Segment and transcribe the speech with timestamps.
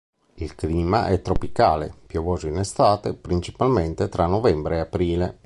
[0.33, 5.39] Il clima è tropicale, piovoso in estate, principalmente tra novembre e aprile.